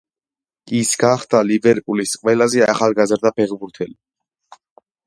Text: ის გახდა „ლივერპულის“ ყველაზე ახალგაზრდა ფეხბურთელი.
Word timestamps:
ის 0.77 0.93
გახდა 1.03 1.41
„ლივერპულის“ 1.49 2.15
ყველაზე 2.23 2.65
ახალგაზრდა 2.75 3.35
ფეხბურთელი. 3.39 3.97